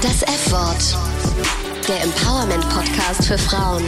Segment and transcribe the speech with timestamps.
[0.00, 0.96] Das F-Wort.
[1.88, 3.82] Der Empowerment-Podcast für Frauen.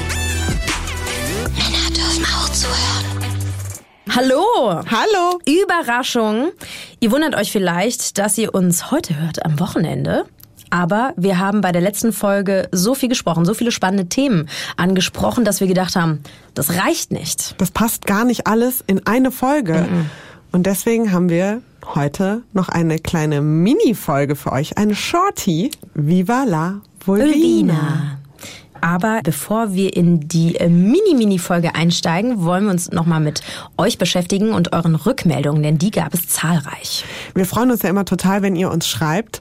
[1.55, 3.33] Männer dürfen auch zuhören.
[4.11, 4.83] Hallo!
[4.91, 5.39] Hallo!
[5.47, 6.51] Überraschung!
[6.99, 10.25] Ihr wundert euch vielleicht, dass ihr uns heute hört am Wochenende.
[10.71, 15.45] Aber wir haben bei der letzten Folge so viel gesprochen, so viele spannende Themen angesprochen,
[15.45, 16.25] dass wir gedacht haben,
[16.55, 17.55] das reicht nicht.
[17.59, 19.87] Das passt gar nicht alles in eine Folge.
[19.89, 20.11] Mhm.
[20.51, 21.63] Und deswegen haben wir
[21.95, 25.71] heute noch eine kleine Mini-Folge für euch, eine Shorty.
[25.95, 26.81] Viva la.
[27.05, 28.19] Vulvina.
[28.81, 33.43] Aber bevor wir in die äh, Mini-Mini-Folge einsteigen, wollen wir uns nochmal mit
[33.77, 37.05] euch beschäftigen und euren Rückmeldungen, denn die gab es zahlreich.
[37.35, 39.41] Wir freuen uns ja immer total, wenn ihr uns schreibt.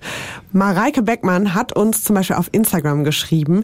[0.51, 3.63] Mareike Beckmann hat uns zum Beispiel auf Instagram geschrieben,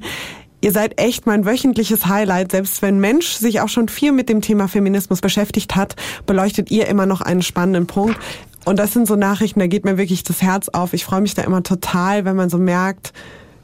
[0.61, 2.51] Ihr seid echt mein wöchentliches Highlight.
[2.51, 5.95] Selbst wenn Mensch sich auch schon viel mit dem Thema Feminismus beschäftigt hat,
[6.25, 8.17] beleuchtet ihr immer noch einen spannenden Punkt.
[8.65, 10.93] Und das sind so Nachrichten, da geht mir wirklich das Herz auf.
[10.93, 13.13] Ich freue mich da immer total, wenn man so merkt,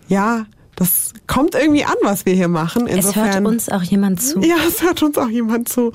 [0.07, 2.87] ja, das kommt irgendwie an, was wir hier machen.
[2.87, 4.39] Insofern, es hört uns auch jemand zu.
[4.39, 5.91] Ja, es hört uns auch jemand zu,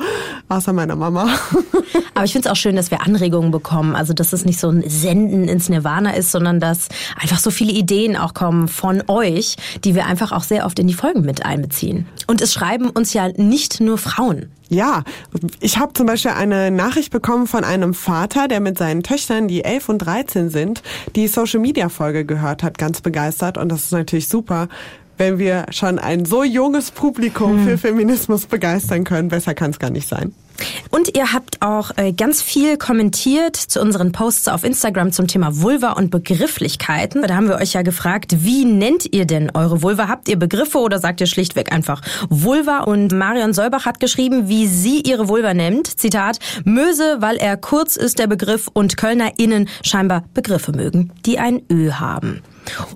[0.48, 1.28] außer meiner Mama.
[2.14, 3.96] Aber ich finde es auch schön, dass wir Anregungen bekommen.
[3.96, 6.88] Also, dass es nicht so ein Senden ins Nirvana ist, sondern dass
[7.20, 10.86] einfach so viele Ideen auch kommen von euch, die wir einfach auch sehr oft in
[10.86, 12.06] die Folgen mit einbeziehen.
[12.26, 14.50] Und es schreiben uns ja nicht nur Frauen.
[14.68, 15.04] Ja,
[15.60, 19.64] ich habe zum Beispiel eine Nachricht bekommen von einem Vater, der mit seinen Töchtern, die
[19.64, 20.82] 11 und 13 sind,
[21.14, 23.58] die Social-Media-Folge gehört hat, ganz begeistert.
[23.58, 24.68] Und das ist natürlich super,
[25.18, 27.64] wenn wir schon ein so junges Publikum hm.
[27.64, 29.28] für Feminismus begeistern können.
[29.28, 30.34] Besser kann es gar nicht sein.
[30.90, 35.60] Und ihr habt auch äh, ganz viel kommentiert zu unseren Posts auf Instagram zum Thema
[35.60, 37.22] Vulva und Begrifflichkeiten.
[37.22, 40.08] Da haben wir euch ja gefragt, wie nennt ihr denn eure Vulva?
[40.08, 42.80] Habt ihr Begriffe oder sagt ihr schlichtweg einfach Vulva?
[42.80, 45.98] Und Marion Solbach hat geschrieben, wie sie ihre Vulva nennt.
[45.98, 51.62] Zitat, Möse, weil er kurz ist, der Begriff, und KölnerInnen scheinbar Begriffe mögen, die ein
[51.70, 52.42] Ö haben.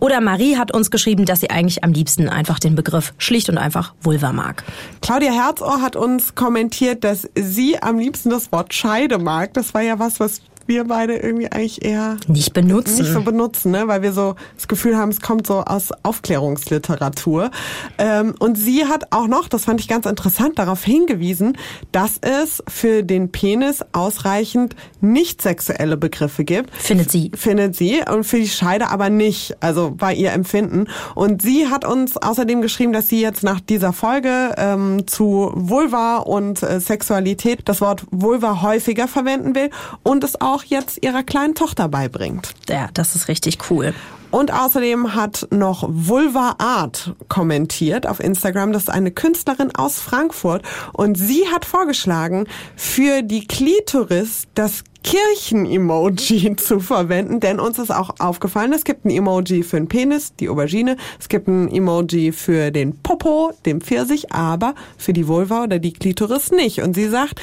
[0.00, 3.58] Oder Marie hat uns geschrieben, dass sie eigentlich am liebsten einfach den Begriff schlicht und
[3.58, 4.64] einfach Vulva mag.
[5.00, 9.54] Claudia Herzohr hat uns kommentiert, dass sie am liebsten das Wort Scheide mag.
[9.54, 10.40] Das war ja was, was
[10.70, 13.02] wir beide irgendwie eigentlich eher nicht benutzen.
[13.02, 13.88] Nicht so benutzen, ne?
[13.88, 17.50] weil wir so das Gefühl haben, es kommt so aus Aufklärungsliteratur.
[17.98, 21.58] Ähm, und sie hat auch noch, das fand ich ganz interessant, darauf hingewiesen,
[21.92, 26.74] dass es für den Penis ausreichend nicht sexuelle Begriffe gibt.
[26.74, 27.32] Findet sie.
[27.34, 28.02] Findet sie.
[28.08, 29.56] Und für die Scheide aber nicht.
[29.60, 30.86] Also bei ihr Empfinden.
[31.14, 36.18] Und sie hat uns außerdem geschrieben, dass sie jetzt nach dieser Folge ähm, zu Vulva
[36.18, 39.70] und äh, Sexualität das Wort Vulva häufiger verwenden will
[40.04, 42.54] und es auch auch jetzt ihrer kleinen Tochter beibringt.
[42.68, 43.94] Ja, das ist richtig cool.
[44.30, 48.72] Und außerdem hat noch Vulva Art kommentiert auf Instagram.
[48.72, 50.62] Das ist eine Künstlerin aus Frankfurt.
[50.92, 58.10] Und sie hat vorgeschlagen, für die Klitoris das Kirchen-Emoji zu verwenden, denn uns ist auch
[58.20, 62.70] aufgefallen, es gibt ein Emoji für den Penis, die Aubergine, es gibt ein Emoji für
[62.70, 66.82] den Popo, dem Pfirsich, aber für die Vulva oder die Klitoris nicht.
[66.82, 67.40] Und sie sagt,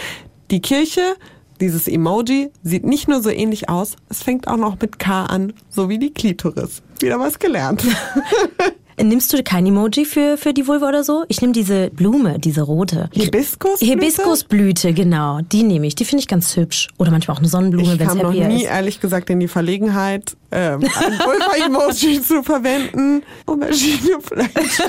[0.52, 1.02] die Kirche
[1.62, 5.54] dieses Emoji sieht nicht nur so ähnlich aus, es fängt auch noch mit K an,
[5.70, 6.82] so wie die Klitoris.
[7.00, 7.84] Wieder was gelernt.
[9.00, 11.24] Nimmst du kein Emoji für, für die Vulva oder so?
[11.28, 13.12] Ich nehme diese Blume, diese rote.
[13.14, 13.86] Hibiskusblüte?
[13.94, 15.40] Hibiskusblüte, genau.
[15.42, 15.94] Die nehme ich.
[15.94, 16.88] Die finde ich ganz hübsch.
[16.98, 18.34] Oder manchmal auch eine Sonnenblume, wenn es happy ist.
[18.34, 23.22] Ich noch nie, ehrlich gesagt, in die Verlegenheit, ähm, ein Vulva-Emoji zu verwenden.
[23.46, 24.58] Aubergine vielleicht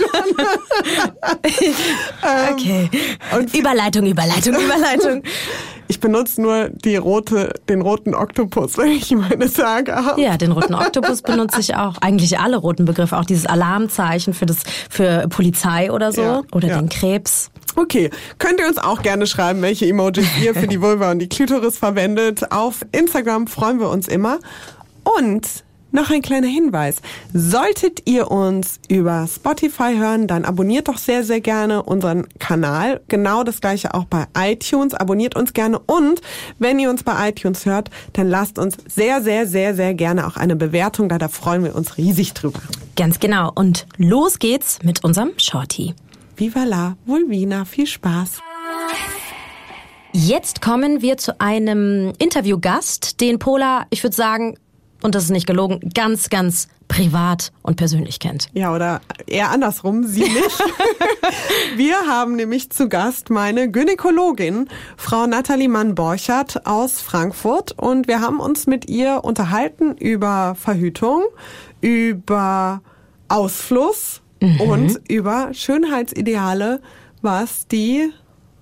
[2.25, 2.91] ähm, okay.
[3.37, 5.23] Und Überleitung, Überleitung, Überleitung.
[5.89, 10.21] Ich benutze nur die rote, den roten Oktopus, wenn ich meine Tage habe.
[10.21, 11.97] Ja, den roten Oktopus benutze ich auch.
[11.99, 14.59] Eigentlich alle roten Begriffe, auch dieses Alarmzeichen für das
[14.91, 16.81] für Polizei oder so ja, oder ja.
[16.81, 17.51] den Krebs.
[17.77, 21.29] Okay, könnt ihr uns auch gerne schreiben, welche Emojis ihr für die Vulva und die
[21.29, 22.53] Klitoris verwendet.
[22.53, 24.39] Auf Instagram freuen wir uns immer.
[25.05, 26.97] Und noch ein kleiner Hinweis.
[27.33, 33.01] Solltet ihr uns über Spotify hören, dann abonniert doch sehr, sehr gerne unseren Kanal.
[33.09, 34.95] Genau das gleiche auch bei iTunes.
[34.95, 36.21] Abonniert uns gerne und
[36.59, 40.37] wenn ihr uns bei iTunes hört, dann lasst uns sehr, sehr, sehr, sehr gerne auch
[40.37, 41.19] eine Bewertung da.
[41.19, 42.61] Da freuen wir uns riesig drüber.
[42.97, 43.53] Ganz genau.
[43.55, 45.95] Und los geht's mit unserem Shorty.
[46.37, 47.65] Viva la Vulvina.
[47.65, 48.41] Viel Spaß.
[50.13, 54.57] Jetzt kommen wir zu einem Interviewgast, den Pola, ich würde sagen,
[55.03, 58.49] und das ist nicht gelogen, ganz, ganz privat und persönlich kennt.
[58.53, 60.65] Ja, oder eher andersrum, sie nicht.
[61.77, 67.73] Wir haben nämlich zu Gast meine Gynäkologin, Frau Nathalie Mann-Borchert aus Frankfurt.
[67.73, 71.25] Und wir haben uns mit ihr unterhalten über Verhütung,
[71.81, 72.81] über
[73.29, 74.61] Ausfluss mhm.
[74.63, 76.81] und über Schönheitsideale,
[77.23, 78.11] was die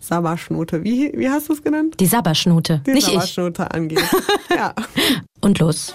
[0.01, 0.85] Sabberschnute.
[0.85, 1.97] Wie, wie hast du es genannt?
[1.99, 2.83] Die Sabberschnute.
[2.87, 3.75] Die Nicht Sabberschnute ich.
[3.75, 4.05] angeht.
[4.57, 4.75] ja.
[5.41, 5.95] Und los.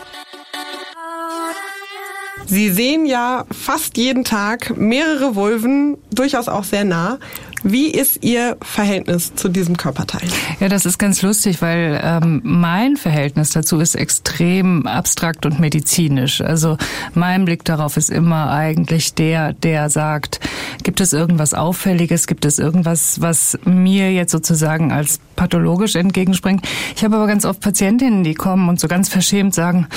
[2.45, 7.19] Sie sehen ja fast jeden Tag mehrere Vulven, durchaus auch sehr nah.
[7.63, 10.27] Wie ist Ihr Verhältnis zu diesem Körperteil?
[10.59, 16.41] Ja, das ist ganz lustig, weil ähm, mein Verhältnis dazu ist extrem abstrakt und medizinisch.
[16.41, 16.77] Also
[17.13, 20.39] mein Blick darauf ist immer eigentlich der, der sagt,
[20.83, 26.67] gibt es irgendwas Auffälliges, gibt es irgendwas, was mir jetzt sozusagen als pathologisch entgegenspringt.
[26.95, 29.87] Ich habe aber ganz oft Patientinnen, die kommen und so ganz verschämt sagen,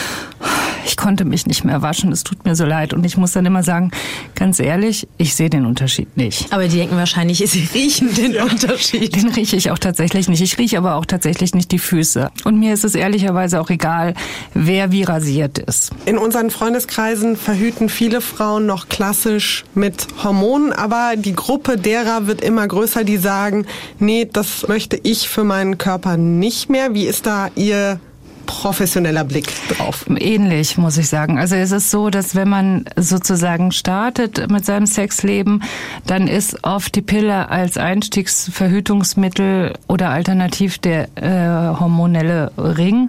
[0.86, 2.92] ich konnte mich nicht mehr waschen, es tut mir so leid.
[2.92, 3.90] Und ich muss dann immer sagen,
[4.34, 6.52] ganz ehrlich, ich sehe den Unterschied nicht.
[6.52, 8.44] Aber die denken wahrscheinlich, sie riechen den ja.
[8.44, 9.14] Unterschied.
[9.14, 10.42] Den rieche ich auch tatsächlich nicht.
[10.42, 12.30] Ich rieche aber auch tatsächlich nicht die Füße.
[12.44, 14.14] Und mir ist es ehrlicherweise auch egal,
[14.54, 15.92] wer wie rasiert ist.
[16.04, 22.40] In unseren Freundeskreisen verhüten viele Frauen noch klassisch mit Hormonen, aber die Gruppe derer wird
[22.42, 23.66] immer größer, die sagen,
[23.98, 26.94] nee, das möchte ich für meinen Körper nicht mehr.
[26.94, 28.00] Wie ist da Ihr
[28.46, 30.06] professioneller Blick drauf.
[30.08, 31.38] Ähnlich, muss ich sagen.
[31.38, 35.62] Also es ist so, dass wenn man sozusagen startet mit seinem Sexleben,
[36.06, 43.08] dann ist oft die Pille als Einstiegsverhütungsmittel oder alternativ der äh, hormonelle Ring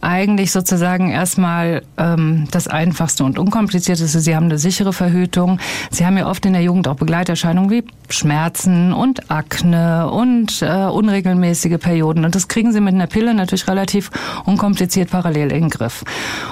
[0.00, 4.20] eigentlich sozusagen erstmal ähm, das einfachste und unkomplizierteste.
[4.20, 5.58] Sie haben eine sichere Verhütung.
[5.90, 10.84] Sie haben ja oft in der Jugend auch Begleiterscheinungen wie Schmerzen und Akne und äh,
[10.84, 12.24] unregelmäßige Perioden.
[12.24, 14.10] Und das kriegen Sie mit einer Pille natürlich relativ
[14.44, 16.04] unkompliziert kompliziert parallel in den Griff.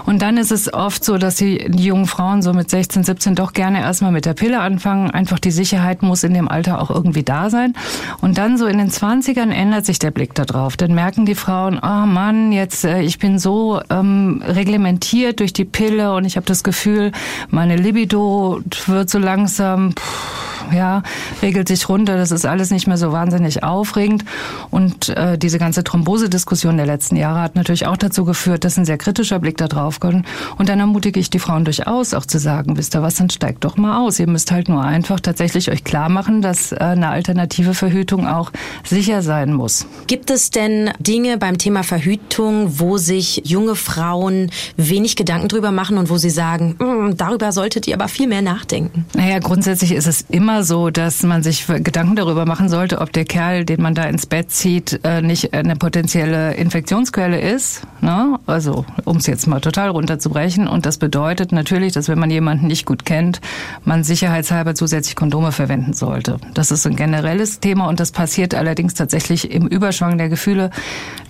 [0.07, 3.35] Und dann ist es oft so, dass die, die jungen Frauen so mit 16, 17
[3.35, 5.11] doch gerne erstmal mit der Pille anfangen.
[5.11, 7.75] Einfach die Sicherheit muss in dem Alter auch irgendwie da sein.
[8.23, 10.79] Und dann so in den 20ern ändert sich der Blick da drauf.
[10.79, 15.67] Dann merken die Frauen, oh Mann, jetzt äh, ich bin so ähm, reglementiert durch die
[15.67, 17.13] Pille und ich habe das Gefühl,
[17.51, 21.03] meine Libido wird so langsam pff, ja,
[21.43, 22.17] regelt sich runter.
[22.17, 24.25] Das ist alles nicht mehr so wahnsinnig aufregend.
[24.71, 28.85] Und äh, diese ganze Thrombose-Diskussion der letzten Jahre hat natürlich auch dazu geführt, dass ein
[28.85, 30.25] sehr kritischer Blick da drauf kommt.
[30.59, 33.65] Und dann ermutige ich die Frauen durchaus auch zu sagen, wisst ihr was, dann steigt
[33.65, 34.21] doch mal aus.
[34.21, 38.53] Ihr müsst halt nur einfach tatsächlich euch klar machen, dass äh, eine alternative Verhütung auch
[38.85, 39.87] sicher sein muss.
[40.07, 45.99] Gibt es denn Dinge beim Thema Verhütung, wo sich junge Frauen wenig Gedanken drüber machen
[45.99, 49.07] und wo sie sagen, mm, darüber solltet ihr aber viel mehr nachdenken?
[49.15, 53.25] Naja, grundsätzlich ist es immer so, dass man sich Gedanken darüber machen sollte, ob der
[53.25, 57.83] Kerl, den man da ins Bett zieht, äh, nicht eine potenzielle Infektionsquelle ist.
[58.05, 58.39] Ne?
[58.45, 60.69] Also, um es jetzt mal total runterzubrechen.
[60.69, 63.41] Und das bedeutet natürlich, dass wenn man jemanden nicht gut kennt,
[63.87, 66.37] man sicherheitshalber zusätzlich Kondome verwenden sollte.
[66.53, 70.71] Das ist ein generelles Thema und das passiert allerdings tatsächlich im Überschwang der Gefühle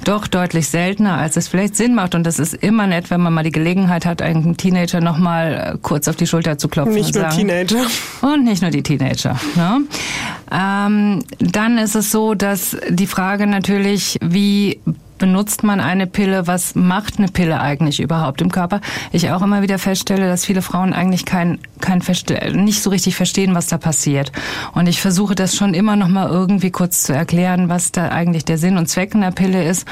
[0.03, 2.17] doch deutlich seltener, als es vielleicht Sinn macht.
[2.17, 6.09] Und das ist immer nett, wenn man mal die Gelegenheit hat, einen Teenager nochmal kurz
[6.09, 6.95] auf die Schulter zu klopfen.
[6.95, 7.87] Nicht und nur sagen, Teenager.
[8.23, 9.39] Und nicht nur die Teenager.
[9.55, 9.83] Ne?
[10.51, 14.81] Ähm, dann ist es so, dass die Frage natürlich, wie
[15.25, 16.47] benutzt man eine Pille?
[16.47, 18.83] Was macht eine Pille eigentlich überhaupt im Körper?
[19.11, 22.03] Ich auch immer wieder feststelle, dass viele Frauen eigentlich kein, kein
[22.53, 24.33] nicht so richtig verstehen, was da passiert.
[24.75, 28.45] Und ich versuche das schon immer noch mal irgendwie kurz zu erklären, was da eigentlich
[28.45, 29.87] der Sinn und Zweck einer Pille ist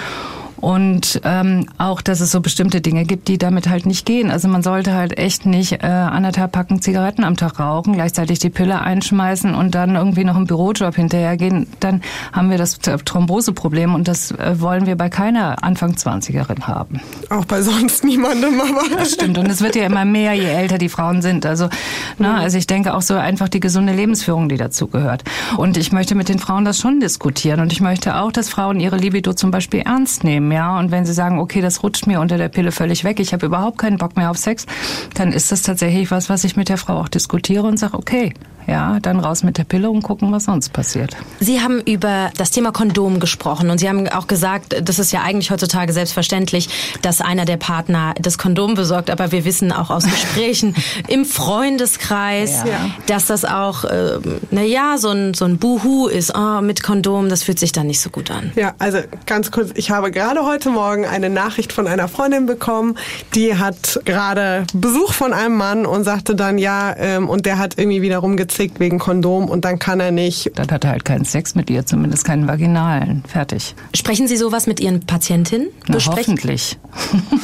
[0.62, 4.30] und ähm, auch, dass es so bestimmte Dinge gibt, die damit halt nicht gehen.
[4.30, 8.48] Also man sollte halt echt nicht äh, anderthalb Packen Zigaretten am Tag rauchen, gleichzeitig die
[8.48, 11.66] Pille einschmeißen und dann irgendwie noch einen Bürojob hinterhergehen.
[11.80, 12.00] Dann
[12.32, 17.00] haben wir das Thromboseproblem und das äh, wollen wir bei keiner Anfang 20erin haben.
[17.28, 18.82] Auch bei sonst niemandem, aber.
[18.96, 19.38] Das stimmt.
[19.38, 21.44] Und es wird ja immer mehr, je älter die Frauen sind.
[21.44, 21.70] Also,
[22.18, 25.24] na, also ich denke auch so einfach die gesunde Lebensführung, die dazu gehört.
[25.56, 27.58] Und ich möchte mit den Frauen das schon diskutieren.
[27.58, 30.78] Und ich möchte auch, dass Frauen ihre Libido zum Beispiel ernst nehmen ja.
[30.78, 33.46] Und wenn sie sagen, okay, das rutscht mir unter der Pille völlig weg, ich habe
[33.46, 34.66] überhaupt keinen Bock mehr auf Sex,
[35.14, 38.32] dann ist das tatsächlich was, was ich mit der Frau auch diskutiere und sage, okay,
[38.66, 41.16] ja, dann raus mit der Pille und gucken, was sonst passiert.
[41.40, 45.22] Sie haben über das Thema Kondom gesprochen und Sie haben auch gesagt, das ist ja
[45.22, 46.68] eigentlich heutzutage selbstverständlich,
[47.02, 50.74] dass einer der Partner das Kondom besorgt, aber wir wissen auch aus Gesprächen
[51.08, 52.90] im Freundeskreis, ja.
[53.06, 54.18] dass das auch, äh,
[54.50, 58.00] naja, so ein, so ein Buhu ist, oh, mit Kondom, das fühlt sich dann nicht
[58.00, 58.52] so gut an.
[58.54, 62.96] Ja, also ganz kurz, ich habe gerade heute Morgen eine Nachricht von einer Freundin bekommen,
[63.34, 67.78] die hat gerade Besuch von einem Mann und sagte dann, ja, ähm, und der hat
[67.78, 70.50] irgendwie wieder rumgezogen gezickt wegen Kondom und dann kann er nicht.
[70.54, 73.24] Dann hat er halt keinen Sex mit ihr, zumindest keinen vaginalen.
[73.26, 73.74] Fertig.
[73.94, 75.68] Sprechen Sie sowas mit Ihren Patientinnen?
[75.88, 76.78] Na, hoffentlich.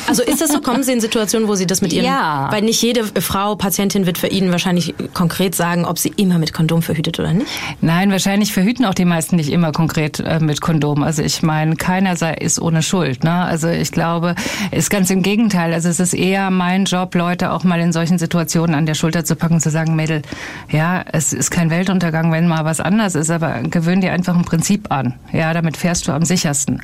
[0.06, 0.60] Also ist das so?
[0.60, 2.04] Kommen Sie in Situationen, wo Sie das mit Ihren...
[2.04, 2.48] Ja.
[2.50, 6.52] Weil nicht jede Frau, Patientin wird für Ihnen wahrscheinlich konkret sagen, ob sie immer mit
[6.52, 7.48] Kondom verhütet oder nicht?
[7.80, 11.02] Nein, wahrscheinlich verhüten auch die meisten nicht immer konkret äh, mit Kondom.
[11.02, 13.24] Also ich meine, keiner sei, ist ohne Schuld.
[13.24, 13.32] Ne?
[13.32, 14.34] Also ich glaube,
[14.70, 15.72] ist ganz im Gegenteil.
[15.72, 19.24] Also es ist eher mein Job, Leute auch mal in solchen Situationen an der Schulter
[19.24, 20.22] zu packen, zu sagen, Mädel,
[20.70, 24.44] ja, es ist kein Weltuntergang, wenn mal was anders ist, aber gewöhn dir einfach ein
[24.44, 25.14] Prinzip an.
[25.32, 26.82] Ja, damit fährst du am sichersten.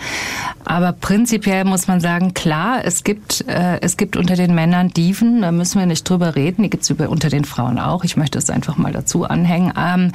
[0.65, 5.43] Aber prinzipiell muss man sagen, klar, es gibt, äh, es gibt unter den Männern Dieven,
[5.43, 8.05] da müssen wir nicht drüber reden, die gibt's über, unter den Frauen auch.
[8.05, 9.73] Ich möchte es einfach mal dazu anhängen.
[9.77, 10.13] Ähm,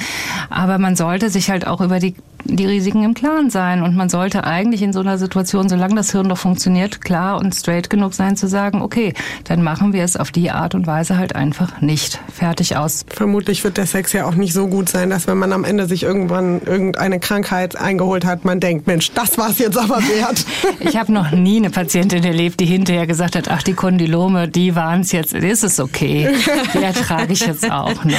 [0.50, 3.84] aber man sollte sich halt auch über die die Risiken im Klaren sein.
[3.84, 7.54] Und man sollte eigentlich in so einer Situation, solange das Hirn noch funktioniert, klar und
[7.54, 11.18] straight genug sein zu sagen, okay, dann machen wir es auf die Art und Weise
[11.18, 12.20] halt einfach nicht.
[12.34, 13.06] Fertig aus.
[13.10, 15.88] Vermutlich wird der Sex ja auch nicht so gut sein, dass wenn man am Ende
[15.88, 20.46] sich irgendwann irgendeine Krankheit eingeholt hat, man denkt, Mensch, das war es jetzt aber wert.
[20.80, 24.76] ich habe noch nie eine Patientin erlebt, die hinterher gesagt hat, ach, die Kondylome, die
[24.76, 26.30] waren es jetzt, ist es okay.
[26.74, 28.14] Die ertrage ich jetzt auch noch.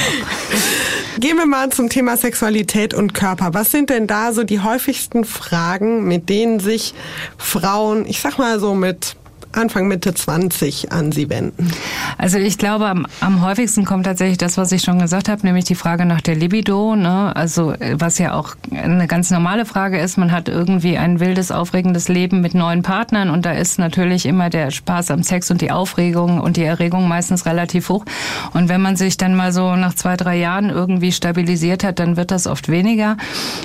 [1.19, 3.53] Gehen wir mal zum Thema Sexualität und Körper.
[3.53, 6.93] Was sind denn da so die häufigsten Fragen, mit denen sich
[7.37, 9.15] Frauen, ich sag mal so mit
[9.53, 11.71] Anfang Mitte 20 an Sie wenden?
[12.17, 15.65] Also ich glaube, am, am häufigsten kommt tatsächlich das, was ich schon gesagt habe, nämlich
[15.65, 16.95] die Frage nach der Libido.
[16.95, 17.35] Ne?
[17.35, 20.17] Also was ja auch eine ganz normale Frage ist.
[20.17, 24.49] Man hat irgendwie ein wildes, aufregendes Leben mit neuen Partnern und da ist natürlich immer
[24.49, 28.05] der Spaß am Sex und die Aufregung und die Erregung meistens relativ hoch.
[28.53, 32.17] Und wenn man sich dann mal so nach zwei, drei Jahren irgendwie stabilisiert hat, dann
[32.17, 33.17] wird das oft weniger.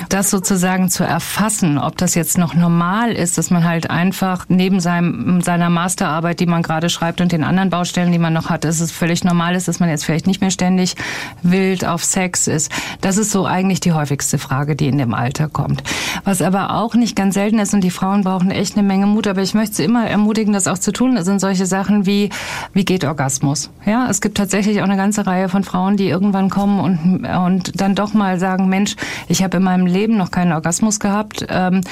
[0.08, 4.80] Das sozusagen zu erfassen, ob das jetzt noch normal ist, dass man halt einfach neben
[4.80, 8.64] seinem, seiner Masterarbeit, die man gerade schreibt und den anderen Baustellen, die man noch hat,
[8.64, 10.96] dass es völlig normal ist, dass man jetzt vielleicht nicht mehr ständig
[11.42, 12.72] wild auf Sex ist.
[13.02, 15.82] Das ist so eigentlich die häufigste Frage, die in dem Alter kommt.
[16.24, 19.26] Was aber auch nicht ganz selten ist und die Frauen brauchen echt eine Menge Mut,
[19.26, 22.30] aber ich möchte sie immer ermutigen, das auch zu tun, sind solche Sachen wie,
[22.72, 23.70] wie geht Orgasmus?
[23.84, 27.80] Ja, es gibt tatsächlich auch eine ganze Reihe von Frauen, die irgendwann kommen und, und
[27.80, 28.96] dann doch mal sagen, Mensch,
[29.28, 31.82] ich habe in meinem Leben noch keinen Orgasmus gehabt ähm,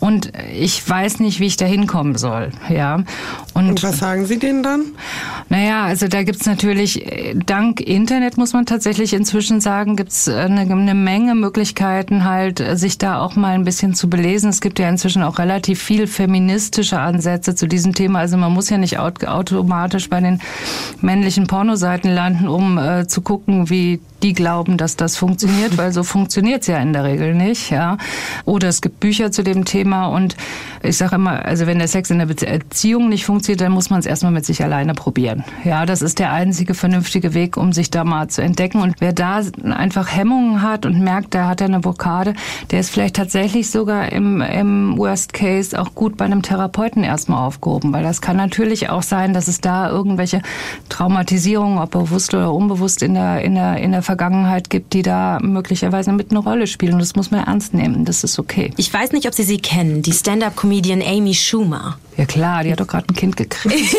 [0.00, 2.50] und ich weiß nicht, wie ich da hinkommen soll.
[2.68, 3.02] Ja.
[3.54, 4.84] Und, und was sagen Sie denen dann?
[5.48, 10.94] Naja, also da gibt's natürlich, dank Internet muss man tatsächlich inzwischen sagen, gibt's eine, eine
[10.94, 14.50] Menge Möglichkeiten halt, sich da auch mal ein bisschen zu belesen.
[14.50, 18.18] Es gibt ja inzwischen auch relativ viel feministische Ansätze zu diesem Thema.
[18.18, 20.40] Also man muss ja nicht automatisch bei den
[21.00, 26.02] männlichen Pornoseiten landen, um äh, zu gucken, wie die glauben, dass das funktioniert, weil so
[26.02, 27.70] funktioniert's ja in der Regel nicht.
[27.70, 27.98] Ja.
[28.44, 30.36] Oder es gibt Bücher zu dem Thema und
[30.82, 33.98] ich sage immer, also wenn der Sex in der Beziehung nicht funktioniert, dann muss man
[33.98, 35.44] es erstmal mit sich alleine probieren.
[35.64, 38.80] Ja, das ist der einzige vernünftige Weg, um sich da mal zu entdecken.
[38.80, 42.34] Und wer da einfach Hemmungen hat und merkt, da hat er eine Blockade,
[42.70, 47.46] der ist vielleicht tatsächlich sogar im, im Worst Case auch gut bei einem Therapeuten erstmal
[47.46, 50.42] aufgehoben, weil das kann natürlich auch sein, dass es da irgendwelche
[50.88, 55.38] Traumatisierungen, ob bewusst oder unbewusst in der, in der, in der Vergangenheit gibt, die da
[55.42, 56.98] möglicherweise mit eine Rolle spielen.
[56.98, 58.04] Das muss man ernst nehmen.
[58.04, 58.72] Das ist okay.
[58.76, 61.98] Ich weiß nicht, ob Sie sie kennen, die Stand-up-Comedian Amy Schumer.
[62.16, 63.74] Ja klar, die hat doch gerade ein Kind gekriegt.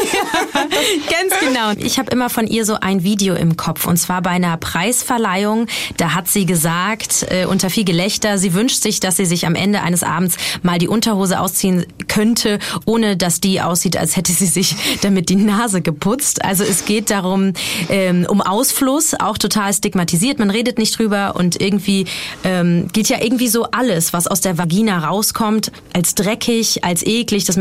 [1.12, 1.72] Ganz genau.
[1.78, 5.68] Ich habe immer von ihr so ein Video im Kopf und zwar bei einer Preisverleihung.
[5.98, 9.54] Da hat sie gesagt, äh, unter viel Gelächter, sie wünscht sich, dass sie sich am
[9.54, 14.48] Ende eines Abends mal die Unterhose ausziehen könnte, ohne dass die aussieht, als hätte sie
[14.48, 16.44] sich damit die Nase geputzt.
[16.44, 17.54] Also es geht darum,
[17.90, 20.40] ähm, um Ausfluss, auch total stigmatisiert.
[20.40, 22.06] Man redet nicht drüber und irgendwie
[22.44, 27.46] ähm, geht ja irgendwie so alles, was aus der Vagina rauskommt, als dreckig, als eklig,
[27.46, 27.58] das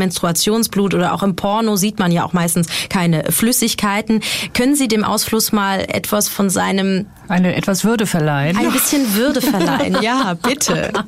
[0.47, 4.21] Menstruationsblut oder auch im Porno sieht man ja auch meistens keine Flüssigkeiten.
[4.53, 8.55] Können Sie dem Ausfluss mal etwas von seinem eine etwas Würde verleihen.
[8.55, 10.93] Ein bisschen Würde verleihen, ja, bitte.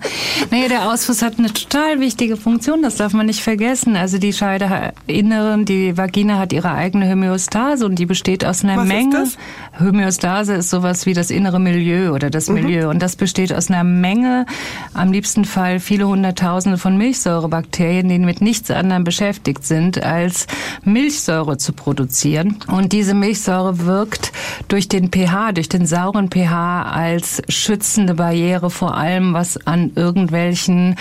[0.51, 3.95] Naja, der Ausfluss hat eine total wichtige Funktion, das darf man nicht vergessen.
[3.95, 8.87] Also die Scheideinneren, die Vagina hat ihre eigene Homöostase und die besteht aus einer Was
[8.87, 9.23] Menge.
[9.23, 9.37] Ist
[9.77, 9.85] das?
[9.85, 13.83] Homöostase ist sowas wie das innere Milieu oder das Milieu und das besteht aus einer
[13.83, 14.45] Menge,
[14.93, 19.28] am liebsten Fall viele hunderttausende von Milchsäurebakterien, die mit nichts anderem beschäftigt
[19.61, 20.47] sind, als
[20.83, 22.57] Milchsäure zu produzieren.
[22.67, 24.31] Und diese Milchsäure wirkt
[24.67, 30.95] durch den pH, durch den sauren pH als schützende Barriere vor allem, was an irgendwelchen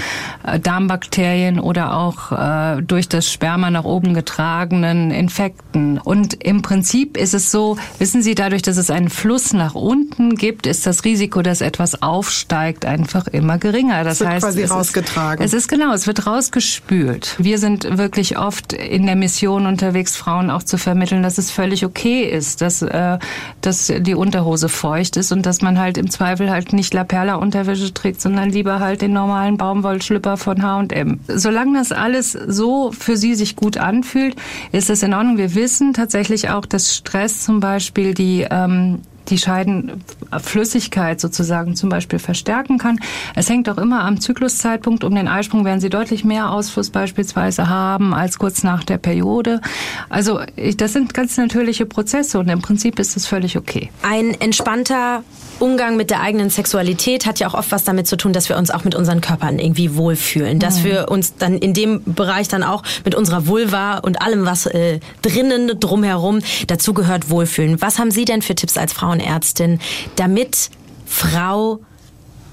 [0.45, 5.99] äh, Darmbakterien oder auch äh, durch das Sperma nach oben getragenen Infekten.
[5.99, 10.35] Und im Prinzip ist es so, wissen Sie, dadurch, dass es einen Fluss nach unten
[10.35, 14.05] gibt, ist das Risiko, dass etwas aufsteigt, einfach immer geringer.
[14.05, 15.45] Das Es wird heißt, quasi es rausgetragen.
[15.45, 17.37] Ist, es ist genau, es wird rausgespült.
[17.39, 21.85] Wir sind wirklich oft in der Mission unterwegs, Frauen auch zu vermitteln, dass es völlig
[21.85, 23.19] okay ist, dass, äh,
[23.61, 27.37] dass die Unterhose feucht ist und dass man halt im Zweifel halt nicht La Perla
[27.37, 31.21] Unterwäsche trägt, sondern lieber halt den normalen Baumwollschlüpper von H&M.
[31.29, 34.37] Solange das alles so für sie sich gut anfühlt,
[34.73, 35.39] ist es in Ordnung.
[35.39, 42.19] Wir wissen tatsächlich auch, dass Stress zum Beispiel die ähm, die Scheidenflüssigkeit sozusagen zum Beispiel
[42.19, 43.01] verstärken kann.
[43.35, 45.05] Es hängt auch immer am Zykluszeitpunkt.
[45.05, 49.61] Um den Eisprung werden sie deutlich mehr Ausfluss beispielsweise haben als kurz nach der Periode.
[50.09, 50.41] Also
[50.77, 53.91] das sind ganz natürliche Prozesse und im Prinzip ist es völlig okay.
[54.03, 55.23] Ein entspannter
[55.61, 58.57] Umgang mit der eigenen Sexualität hat ja auch oft was damit zu tun, dass wir
[58.57, 60.61] uns auch mit unseren Körpern irgendwie wohlfühlen.
[60.61, 60.85] Dass mhm.
[60.85, 65.01] wir uns dann in dem Bereich dann auch mit unserer Vulva und allem, was äh,
[65.23, 67.81] drinnen drumherum dazugehört, wohlfühlen.
[67.83, 69.81] Was haben Sie denn für Tipps als Frauenärztin,
[70.17, 70.71] damit
[71.07, 71.81] Frau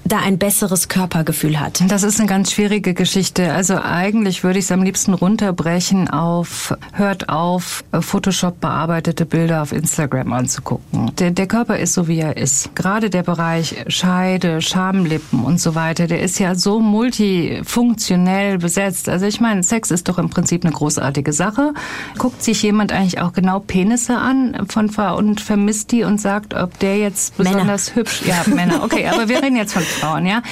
[0.06, 1.82] da ein besseres Körpergefühl hat?
[1.88, 3.52] Das ist eine ganz schwierige Geschichte.
[3.52, 9.72] Also eigentlich würde ich es am liebsten runterbrechen auf, hört auf, Photoshop bearbeitete Bilder auf
[9.72, 11.12] Instagram anzugucken.
[11.18, 12.74] Der, der Körper ist so, wie er ist.
[12.74, 19.08] Gerade der Bereich Scheide, Schamlippen und so weiter, der ist ja so multifunktionell besetzt.
[19.08, 21.74] Also ich meine, Sex ist doch im Prinzip eine großartige Sache.
[22.18, 26.78] Guckt sich jemand eigentlich auch genau Penisse an von und vermisst die und sagt, ob
[26.78, 27.96] der jetzt besonders Männer.
[27.96, 30.42] hübsch, ja, Männer, okay, aber wir reden jetzt von Frauen, ja.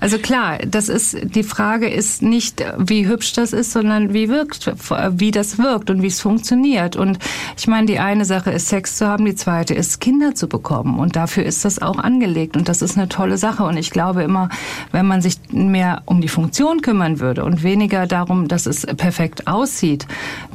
[0.00, 4.72] Also klar, das ist, die Frage ist nicht, wie hübsch das ist, sondern wie wirkt,
[5.10, 6.96] wie das wirkt und wie es funktioniert.
[6.96, 7.18] Und
[7.56, 10.98] ich meine, die eine Sache ist Sex zu haben, die zweite ist Kinder zu bekommen.
[10.98, 12.56] Und dafür ist das auch angelegt.
[12.56, 13.64] Und das ist eine tolle Sache.
[13.64, 14.48] Und ich glaube immer,
[14.92, 19.46] wenn man sich mehr um die Funktion kümmern würde und weniger darum, dass es perfekt
[19.46, 20.06] aussieht,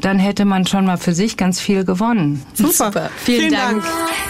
[0.01, 2.43] dann hätte man schon mal für sich ganz viel gewonnen.
[2.53, 2.71] Super.
[2.71, 3.09] Super.
[3.17, 3.83] Vielen, Vielen Dank.
[3.83, 4.28] Dank.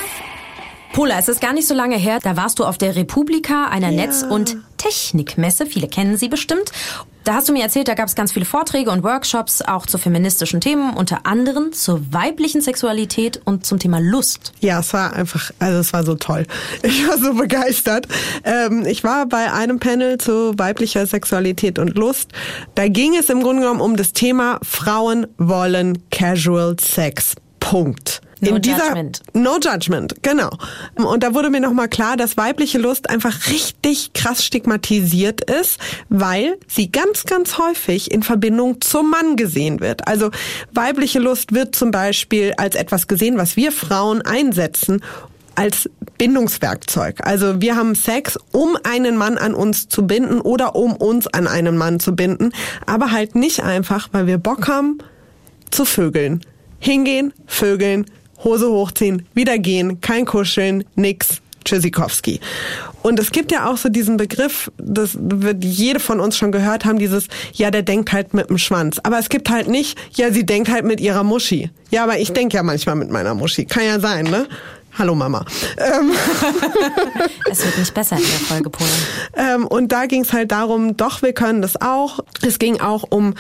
[1.00, 3.90] Pola, es ist gar nicht so lange her, da warst du auf der Republika, einer
[3.90, 4.06] ja.
[4.06, 5.66] Netz- und Technikmesse.
[5.66, 6.74] Viele kennen sie bestimmt.
[7.24, 9.98] Da hast du mir erzählt, da gab es ganz viele Vorträge und Workshops, auch zu
[9.98, 14.52] feministischen Themen, unter anderem zur weiblichen Sexualität und zum Thema Lust.
[14.60, 16.46] Ja, es war einfach, also es war so toll.
[16.84, 18.06] Ich war so begeistert.
[18.44, 22.34] Ähm, ich war bei einem Panel zu weiblicher Sexualität und Lust.
[22.76, 27.36] Da ging es im Grunde genommen um das Thema Frauen wollen Casual Sex.
[27.62, 28.20] Punkt.
[28.42, 29.22] No in dieser, Judgment.
[29.34, 30.50] No Judgment, genau.
[30.96, 35.80] Und da wurde mir nochmal klar, dass weibliche Lust einfach richtig krass stigmatisiert ist,
[36.10, 40.08] weil sie ganz, ganz häufig in Verbindung zum Mann gesehen wird.
[40.08, 40.32] Also
[40.72, 45.02] weibliche Lust wird zum Beispiel als etwas gesehen, was wir Frauen einsetzen,
[45.56, 47.18] als Bindungswerkzeug.
[47.26, 51.48] Also wir haben Sex, um einen Mann an uns zu binden oder um uns an
[51.48, 52.52] einen Mann zu binden,
[52.86, 55.00] aber halt nicht einfach, weil wir Bock haben
[55.70, 56.42] zu vögeln.
[56.80, 58.06] Hingehen, vögeln,
[58.44, 61.42] Hose hochziehen, wieder gehen, kein Kuscheln, nix.
[61.66, 62.40] Tschüssikowski.
[63.02, 66.86] Und es gibt ja auch so diesen Begriff, das wird jede von uns schon gehört
[66.86, 69.00] haben, dieses, ja, der denkt halt mit dem Schwanz.
[69.04, 71.70] Aber es gibt halt nicht, ja, sie denkt halt mit ihrer Muschi.
[71.92, 73.66] Ja, aber ich denke ja manchmal mit meiner Muschi.
[73.66, 74.48] Kann ja sein, ne?
[74.98, 75.46] Hallo Mama.
[75.78, 76.12] Ähm.
[77.52, 78.90] es wird nicht besser in der Folge, Polen.
[79.36, 82.20] Ähm, und da ging es halt darum, doch, wir können das auch.
[82.42, 83.36] Es ging auch um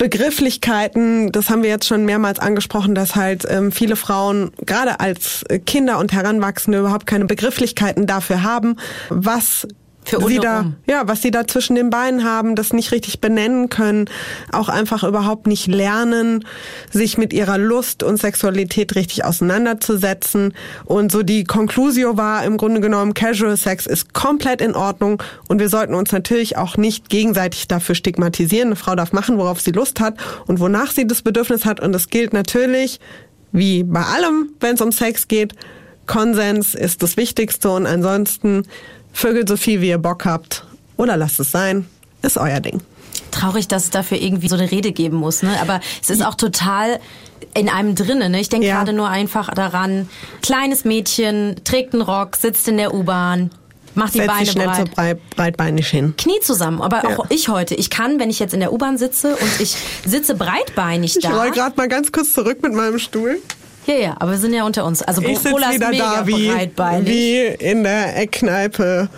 [0.00, 5.44] Begrifflichkeiten, das haben wir jetzt schon mehrmals angesprochen, dass halt ähm, viele Frauen gerade als
[5.66, 8.76] Kinder und Heranwachsende überhaupt keine Begrifflichkeiten dafür haben,
[9.10, 9.68] was
[10.10, 13.68] für sie da, ja, was sie da zwischen den Beinen haben, das nicht richtig benennen
[13.68, 14.06] können,
[14.52, 16.44] auch einfach überhaupt nicht lernen,
[16.90, 20.54] sich mit ihrer Lust und Sexualität richtig auseinanderzusetzen.
[20.84, 25.60] Und so die Conclusio war im Grunde genommen, Casual Sex ist komplett in Ordnung und
[25.60, 28.68] wir sollten uns natürlich auch nicht gegenseitig dafür stigmatisieren.
[28.68, 31.80] Eine Frau darf machen, worauf sie Lust hat und wonach sie das Bedürfnis hat.
[31.80, 33.00] Und es gilt natürlich,
[33.52, 35.54] wie bei allem, wenn es um Sex geht,
[36.06, 38.64] Konsens ist das Wichtigste und ansonsten
[39.12, 40.64] Vögel so viel, wie ihr Bock habt.
[40.96, 41.86] Oder lasst es sein.
[42.22, 42.80] Ist euer Ding.
[43.30, 45.56] Traurig, dass es dafür irgendwie so eine Rede geben muss, ne?
[45.60, 47.00] Aber es ist auch total
[47.54, 48.32] in einem drinnen.
[48.32, 48.40] Ne?
[48.40, 48.76] Ich denke ja.
[48.76, 50.08] gerade nur einfach daran,
[50.42, 53.50] kleines Mädchen, trägt einen Rock, sitzt in der U-Bahn,
[53.94, 54.76] macht die Setz Beine schnell breit.
[54.76, 56.14] so breit, breitbeinig hin.
[56.16, 56.80] Knie zusammen.
[56.82, 57.18] Aber ja.
[57.18, 57.74] auch ich heute.
[57.74, 61.30] Ich kann, wenn ich jetzt in der U-Bahn sitze und ich sitze breitbeinig da.
[61.30, 63.40] Ich roll gerade mal ganz kurz zurück mit meinem Stuhl.
[63.90, 65.02] Ja, ja, aber wir sind ja unter uns.
[65.02, 66.52] Also ich sitze wieder da wie,
[67.06, 69.08] wie in der Eckkneipe.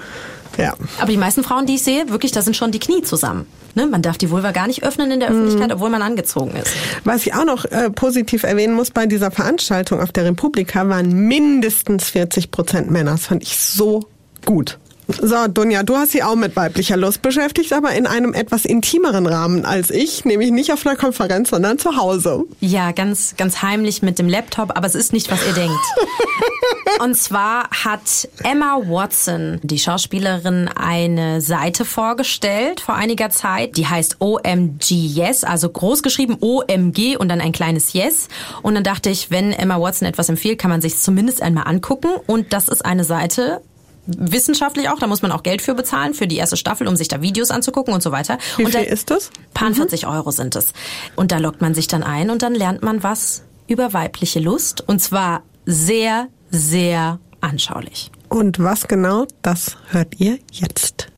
[0.57, 0.75] Ja.
[0.99, 3.47] Aber die meisten Frauen, die ich sehe, wirklich, da sind schon die Knie zusammen.
[3.75, 3.87] Ne?
[3.87, 5.73] Man darf die Vulva gar nicht öffnen in der Öffentlichkeit, mm.
[5.73, 6.73] obwohl man angezogen ist.
[7.05, 11.13] Was ich auch noch äh, positiv erwähnen muss, bei dieser Veranstaltung auf der Republika waren
[11.13, 13.13] mindestens 40 Prozent Männer.
[13.13, 14.09] Das fand ich so
[14.45, 14.79] gut.
[15.09, 19.27] So, Dunja, du hast sie auch mit weiblicher Lust beschäftigt, aber in einem etwas intimeren
[19.27, 22.45] Rahmen als ich, nämlich nicht auf einer Konferenz, sondern zu Hause.
[22.61, 25.73] Ja, ganz, ganz heimlich mit dem Laptop, aber es ist nicht, was ihr denkt.
[27.01, 33.77] Und zwar hat Emma Watson, die Schauspielerin, eine Seite vorgestellt vor einiger Zeit.
[33.77, 38.29] Die heißt OMG Yes, also groß geschrieben OMG und dann ein kleines Yes.
[38.63, 42.11] Und dann dachte ich, wenn Emma Watson etwas empfiehlt, kann man sich zumindest einmal angucken.
[42.27, 43.63] Und das ist eine Seite,
[44.07, 47.09] wissenschaftlich auch, da muss man auch Geld für bezahlen, für die erste Staffel, um sich
[47.09, 48.39] da Videos anzugucken und so weiter.
[48.57, 49.31] Wie und viel ist das?
[49.55, 49.75] Paar mhm.
[49.75, 50.73] 40 Euro sind es.
[51.17, 54.87] Und da lockt man sich dann ein und dann lernt man was über weibliche Lust.
[54.87, 58.11] Und zwar sehr, sehr anschaulich.
[58.29, 61.09] Und was genau, das hört ihr jetzt.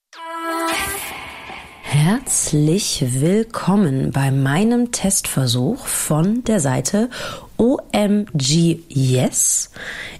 [1.83, 7.09] Herzlich willkommen bei meinem Testversuch von der Seite
[7.57, 9.71] OMG Yes.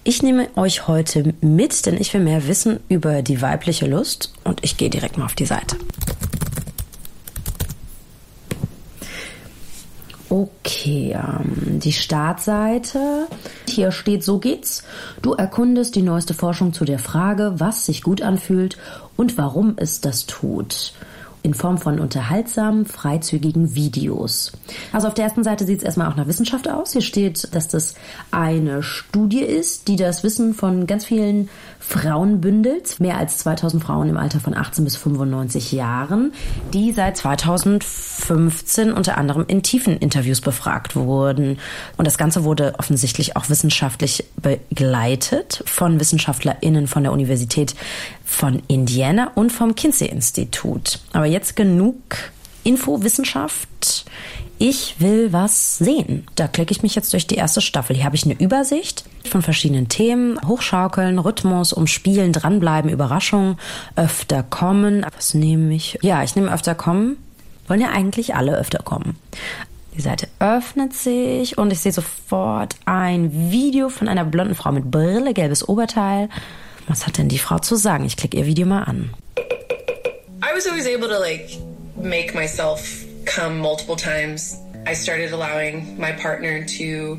[0.05, 4.63] Ich nehme euch heute mit, denn ich will mehr wissen über die weibliche Lust und
[4.63, 5.77] ich gehe direkt mal auf die Seite.
[10.29, 13.29] Okay, ähm, die Startseite.
[13.69, 14.83] Hier steht, so geht's.
[15.23, 18.77] Du erkundest die neueste Forschung zu der Frage, was sich gut anfühlt
[19.17, 20.93] und warum es das tut
[21.45, 24.51] in Form von unterhaltsamen, freizügigen Videos.
[24.93, 26.93] Also auf der ersten Seite sieht es erstmal auch nach Wissenschaft aus.
[26.93, 27.95] Hier steht, dass das
[28.31, 32.99] eine Studie ist, die das Wissen von ganz vielen Frauen bündelt.
[32.99, 36.33] Mehr als 2000 Frauen im Alter von 18 bis 95 Jahren,
[36.73, 41.59] die seit 2015 unter anderem in tiefen Interviews befragt wurden.
[41.99, 47.75] Und das Ganze wurde offensichtlich auch wissenschaftlich begleitet von WissenschaftlerInnen von der Universität
[48.35, 51.01] von Indiana und vom Kinsey-Institut.
[51.13, 51.95] Aber jetzt genug
[52.65, 54.05] Infowissenschaft.
[54.59, 56.27] Ich will was sehen.
[56.37, 57.97] Da klicke ich mich jetzt durch die erste Staffel.
[57.97, 60.39] Hier habe ich eine Übersicht von verschiedenen Themen.
[60.47, 63.59] Hochschaukeln, Rhythmus, umspielen, dranbleiben, Überraschung,
[63.97, 65.05] öfter kommen.
[65.17, 65.99] Was nehme ich?
[66.03, 67.17] Ja, ich nehme öfter kommen.
[67.67, 69.17] Wollen ja eigentlich alle öfter kommen.
[69.97, 74.91] Die Seite öffnet sich und ich sehe sofort ein Video von einer blonden Frau mit
[74.91, 76.29] Brille, gelbes Oberteil.
[76.89, 78.05] Was hat denn die Frau zu sagen?
[78.05, 79.11] Ich klicke ihr Video mal an.
[80.43, 81.59] I was always able to like
[81.97, 84.57] make myself come multiple times.
[84.87, 87.19] I started allowing my partner to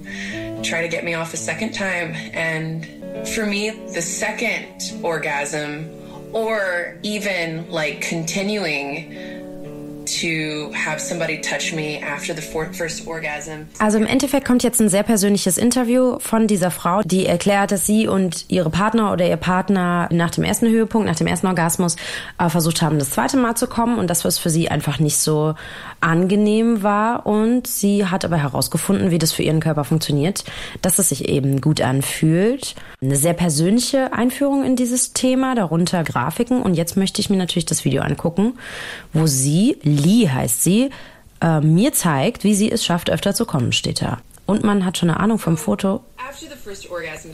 [0.62, 2.86] try to get me off a second time and
[3.28, 5.89] for me the second orgasm
[6.32, 9.35] or even like continuing
[13.80, 17.86] Also im Endeffekt kommt jetzt ein sehr persönliches Interview von dieser Frau, die erklärt, dass
[17.86, 21.95] sie und ihre Partner oder ihr Partner nach dem ersten Höhepunkt, nach dem ersten Orgasmus
[22.39, 25.17] äh, versucht haben, das zweite Mal zu kommen und das, was für sie einfach nicht
[25.17, 25.56] so
[26.01, 27.25] angenehm war.
[27.25, 30.43] Und sie hat aber herausgefunden, wie das für ihren Körper funktioniert,
[30.82, 32.75] dass es sich eben gut anfühlt.
[33.01, 36.62] Eine sehr persönliche Einführung in dieses Thema, darunter Grafiken.
[36.62, 38.54] Und jetzt möchte ich mir natürlich das Video angucken,
[39.13, 40.89] wo sie Lee heißt sie,
[41.41, 44.20] äh, mir zeigt, wie sie es schafft, öfter zu kommen, steht da.
[44.46, 46.04] Und man hat schon eine Ahnung vom Foto,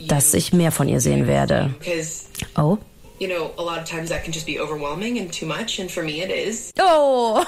[0.08, 1.76] dass ich mehr von ihr sehen werde.
[2.58, 2.78] Oh.
[3.22, 5.92] You know, a lot of times that can just be overwhelming and too much, and
[5.92, 6.72] for me it is.
[6.80, 7.46] Oh.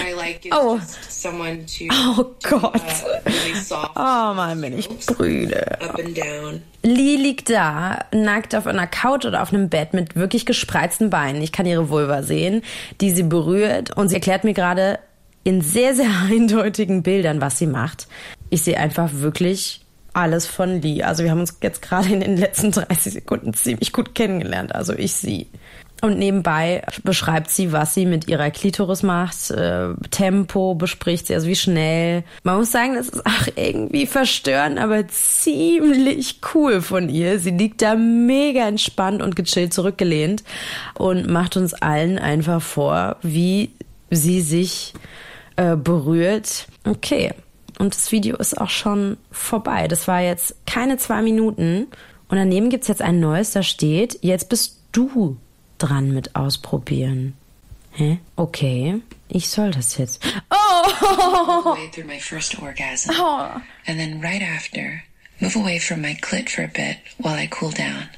[0.00, 0.76] I like Oh.
[0.78, 1.86] just someone to.
[1.92, 2.82] Oh Gott.
[2.82, 3.92] Uh, really soft.
[3.94, 5.80] Oh Mann, bin ich brüde.
[5.80, 6.62] Up and down.
[6.82, 11.42] Lee liegt da, nackt auf einer Couch oder auf einem Bett mit wirklich gespreizten Beinen.
[11.42, 12.62] Ich kann ihre Vulva sehen,
[13.00, 14.98] die sie berührt und sie erklärt mir gerade
[15.44, 18.08] in sehr, sehr eindeutigen Bildern, was sie macht.
[18.50, 19.81] Ich sehe einfach wirklich
[20.14, 21.02] alles von Lee.
[21.02, 24.74] Also wir haben uns jetzt gerade in den letzten 30 Sekunden ziemlich gut kennengelernt.
[24.74, 25.48] Also ich sie.
[26.02, 29.52] Und nebenbei beschreibt sie, was sie mit ihrer Klitoris macht.
[29.52, 32.24] Äh, Tempo bespricht sie, also wie schnell.
[32.42, 37.38] Man muss sagen, das ist auch irgendwie verstörend, aber ziemlich cool von ihr.
[37.38, 40.42] Sie liegt da mega entspannt und gechillt zurückgelehnt
[40.94, 43.70] und macht uns allen einfach vor, wie
[44.10, 44.94] sie sich
[45.54, 46.66] äh, berührt.
[46.84, 47.32] Okay.
[47.78, 49.88] Und das Video ist auch schon vorbei.
[49.88, 51.88] Das war jetzt keine zwei Minuten.
[52.28, 55.36] Und daneben gibt's jetzt ein neues, da steht, jetzt bist du
[55.78, 57.34] dran mit ausprobieren.
[57.92, 58.18] Hä?
[58.36, 59.00] Okay.
[59.28, 60.22] Ich soll das jetzt.
[60.50, 61.74] Oh!
[61.74, 63.10] Way through my first orgasm,
[63.86, 65.02] and then right after,
[65.40, 68.08] move away from my clit for a bit while I cool down.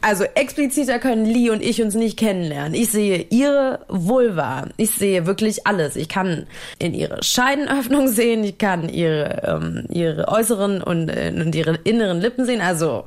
[0.00, 2.74] Also expliziter können Lee und ich uns nicht kennenlernen.
[2.74, 4.68] Ich sehe ihre Vulva.
[4.76, 5.96] Ich sehe wirklich alles.
[5.96, 6.46] Ich kann
[6.78, 8.44] in ihre Scheidenöffnung sehen.
[8.44, 12.60] Ich kann ihre, ähm, ihre äußeren und, äh, und ihre inneren Lippen sehen.
[12.60, 13.04] Also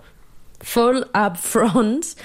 [0.61, 2.15] full up front.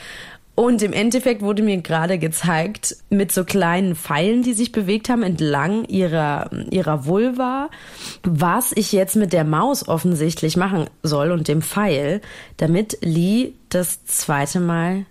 [0.56, 5.24] Und im Endeffekt wurde mir gerade gezeigt, mit so kleinen Pfeilen, die sich bewegt haben
[5.24, 7.70] entlang ihrer, ihrer Vulva,
[8.22, 12.20] was ich jetzt mit der Maus offensichtlich machen soll und dem Pfeil,
[12.56, 15.06] damit Lee das zweite Mal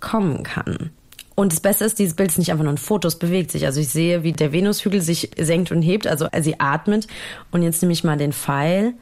[0.00, 0.90] kommen kann.
[1.34, 3.66] Und das Beste ist, dieses Bild ist nicht einfach nur ein Foto, es bewegt sich.
[3.66, 7.06] Also ich sehe, wie der Venushügel sich senkt und hebt, also sie atmet.
[7.50, 8.94] Und jetzt nehme ich mal den Pfeil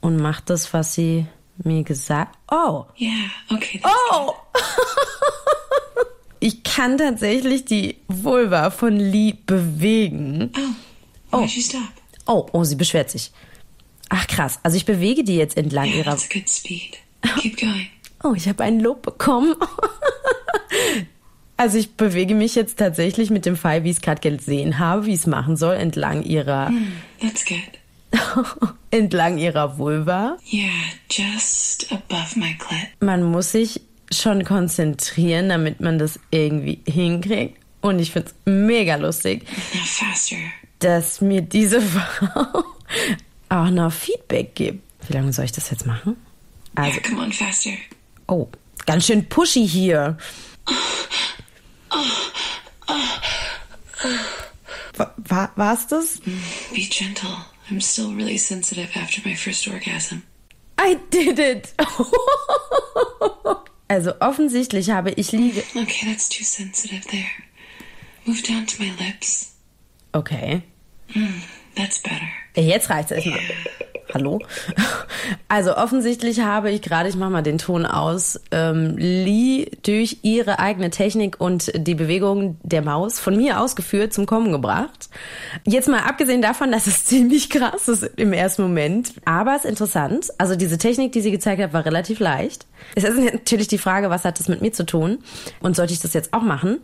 [0.00, 1.26] und mache das, was sie
[1.64, 2.36] mir gesagt.
[2.50, 3.12] Oh, Yeah,
[3.52, 3.80] okay.
[4.12, 4.32] Oh!
[6.40, 10.52] ich kann tatsächlich die Vulva von Lee bewegen.
[11.32, 11.80] Oh, stop?
[12.26, 13.32] Oh, oh, sie beschwert sich.
[14.08, 16.10] Ach krass, also ich bewege die jetzt entlang Yeah, ihrer.
[16.12, 16.98] that's a good speed.
[17.38, 17.88] Keep going.
[18.24, 19.54] Oh, ich habe ein Lob bekommen.
[21.58, 25.06] Also ich bewege mich jetzt tatsächlich mit dem Pfeil, wie ich es gerade gesehen habe,
[25.06, 26.70] wie ich es machen soll, entlang ihrer.
[27.22, 27.56] That's good.
[28.90, 30.36] Entlang ihrer Vulva.
[30.52, 30.68] Yeah,
[31.10, 32.88] just above my clit.
[33.00, 33.80] Man muss sich
[34.12, 37.58] schon konzentrieren, damit man das irgendwie hinkriegt.
[37.80, 39.46] Und ich find's mega lustig,
[40.80, 42.64] dass mir diese Frau
[43.48, 44.82] auch noch Feedback gibt.
[45.08, 46.16] Wie lange soll ich das jetzt machen?
[46.74, 47.70] Also, Yeah, come on, faster.
[48.28, 48.48] oh,
[48.86, 50.16] ganz schön pushy hier.
[54.96, 56.20] Wa- War, war's das?
[56.20, 57.28] Be gentle.
[57.70, 60.22] I'm still really sensitive after my first orgasm.
[60.78, 61.72] I did it!
[63.88, 65.62] also offensichtlich habe ich Liege.
[65.74, 67.30] Okay, that's too sensitive there.
[68.26, 69.54] Move down to my lips.
[70.12, 70.62] Okay.
[71.74, 72.28] That's better.
[72.56, 73.40] Jetzt reicht's erstmal.
[74.16, 74.38] Hallo?
[75.48, 80.58] Also offensichtlich habe ich gerade, ich mache mal den Ton aus, ähm, Lee durch ihre
[80.58, 85.08] eigene Technik und die Bewegung der Maus von mir ausgeführt zum Kommen gebracht.
[85.64, 89.70] Jetzt mal abgesehen davon, dass es ziemlich krass ist im ersten Moment, aber es ist
[89.70, 90.30] interessant.
[90.38, 92.66] Also diese Technik, die sie gezeigt hat, war relativ leicht.
[92.94, 95.18] Es ist natürlich die Frage, was hat das mit mir zu tun
[95.60, 96.78] und sollte ich das jetzt auch machen?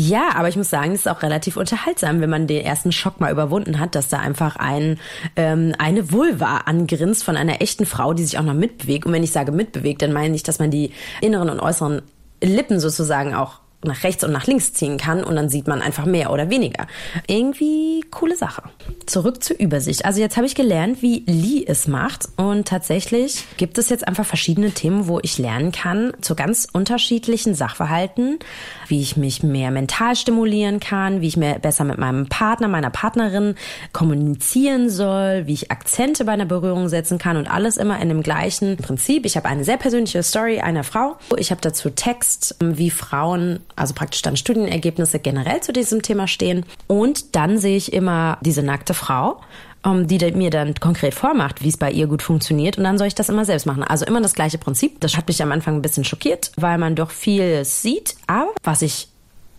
[0.00, 3.18] Ja, aber ich muss sagen, es ist auch relativ unterhaltsam, wenn man den ersten Schock
[3.18, 5.00] mal überwunden hat, dass da einfach ein
[5.34, 9.06] ähm, eine Vulva angrinst von einer echten Frau, die sich auch noch mitbewegt.
[9.06, 12.02] Und wenn ich sage mitbewegt, dann meine ich, dass man die inneren und äußeren
[12.40, 16.04] Lippen sozusagen auch nach rechts und nach links ziehen kann und dann sieht man einfach
[16.04, 16.86] mehr oder weniger.
[17.28, 18.62] Irgendwie coole Sache.
[19.06, 20.04] Zurück zur Übersicht.
[20.04, 24.26] Also jetzt habe ich gelernt, wie Lee es macht und tatsächlich gibt es jetzt einfach
[24.26, 28.40] verschiedene Themen, wo ich lernen kann zu ganz unterschiedlichen Sachverhalten,
[28.88, 32.90] wie ich mich mehr mental stimulieren kann, wie ich mehr besser mit meinem Partner, meiner
[32.90, 33.54] Partnerin
[33.92, 38.24] kommunizieren soll, wie ich Akzente bei einer Berührung setzen kann und alles immer in dem
[38.24, 39.24] gleichen Prinzip.
[39.24, 41.16] Ich habe eine sehr persönliche Story einer Frau.
[41.36, 46.64] Ich habe dazu Text, wie Frauen, also praktisch dann Studienergebnisse generell zu diesem Thema stehen.
[46.86, 49.40] Und dann sehe ich immer diese nackte Frau
[49.84, 52.78] ähm, die mir dann konkret vormacht, wie es bei ihr gut funktioniert.
[52.78, 53.82] Und dann soll ich das immer selbst machen.
[53.82, 55.00] Also immer das gleiche Prinzip.
[55.00, 58.16] Das hat mich am Anfang ein bisschen schockiert, weil man doch viel sieht.
[58.26, 59.08] Aber was ich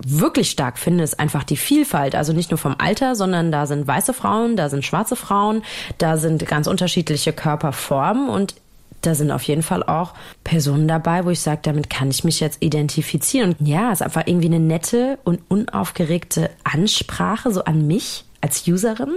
[0.06, 2.16] wirklich stark finde, ist einfach die Vielfalt.
[2.16, 5.64] Also nicht nur vom Alter, sondern da sind weiße Frauen, da sind schwarze Frauen,
[5.98, 8.56] da sind ganz unterschiedliche Körperformen und
[9.02, 12.40] da sind auf jeden Fall auch Personen dabei, wo ich sage, damit kann ich mich
[12.40, 13.56] jetzt identifizieren.
[13.60, 18.68] Und ja, es ist einfach irgendwie eine nette und unaufgeregte Ansprache so an mich als
[18.68, 19.16] Userin,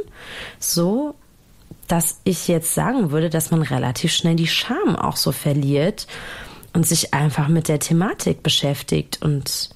[0.58, 1.14] so
[1.88, 6.06] dass ich jetzt sagen würde, dass man relativ schnell die Scham auch so verliert
[6.72, 9.70] und sich einfach mit der Thematik beschäftigt und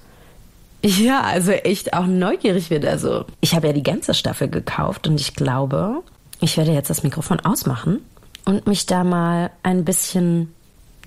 [0.83, 2.85] ja, also echt auch neugierig wird.
[2.85, 6.01] Also ich habe ja die ganze Staffel gekauft und ich glaube,
[6.39, 7.99] ich werde jetzt das Mikrofon ausmachen
[8.47, 10.53] und mich da mal ein bisschen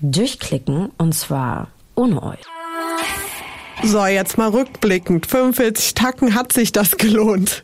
[0.01, 2.39] durchklicken und zwar ohne euch.
[3.83, 5.25] So, jetzt mal rückblickend.
[5.25, 7.63] 45 Tacken hat sich das gelohnt.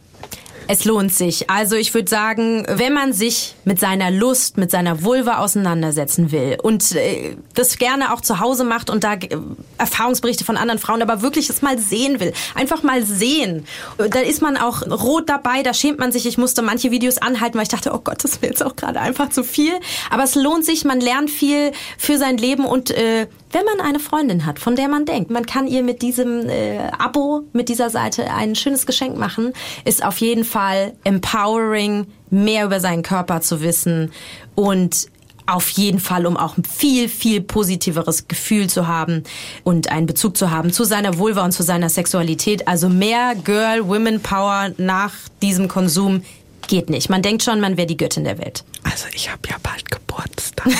[0.69, 1.49] Es lohnt sich.
[1.49, 6.57] Also ich würde sagen, wenn man sich mit seiner Lust, mit seiner Vulva auseinandersetzen will
[6.61, 9.29] und äh, das gerne auch zu Hause macht und da äh,
[9.77, 13.65] Erfahrungsberichte von anderen Frauen, aber wirklich es mal sehen will, einfach mal sehen,
[13.97, 16.25] äh, da ist man auch rot dabei, da schämt man sich.
[16.25, 18.99] Ich musste manche Videos anhalten, weil ich dachte, oh Gott, das wäre jetzt auch gerade
[18.99, 19.73] einfach zu viel.
[20.09, 23.99] Aber es lohnt sich, man lernt viel für sein Leben und äh, wenn man eine
[23.99, 27.89] Freundin hat, von der man denkt, man kann ihr mit diesem äh, Abo, mit dieser
[27.89, 29.53] Seite ein schönes Geschenk machen,
[29.85, 34.11] ist auf jeden Fall empowering, mehr über seinen Körper zu wissen
[34.55, 35.07] und
[35.47, 39.23] auf jeden Fall, um auch ein viel, viel positiveres Gefühl zu haben
[39.63, 42.67] und einen Bezug zu haben zu seiner Vulva und zu seiner Sexualität.
[42.67, 46.21] Also mehr Girl, Women Power nach diesem Konsum
[46.67, 47.09] geht nicht.
[47.09, 48.63] Man denkt schon, man wäre die Göttin der Welt.
[48.83, 50.67] Also ich habe ja bald Geburtstag.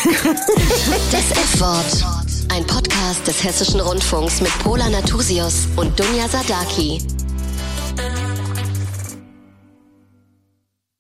[1.12, 2.06] Das F-Wort.
[2.54, 7.02] Ein Podcast des Hessischen Rundfunks mit Pola Natusius und Dunja Sadaki.